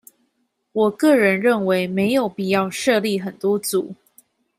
[0.71, 3.93] 我個人認為沒有必要設立很多組